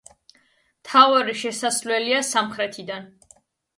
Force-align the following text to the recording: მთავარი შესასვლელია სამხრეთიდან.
მთავარი 0.77 1.37
შესასვლელია 1.43 2.23
სამხრეთიდან. 2.33 3.11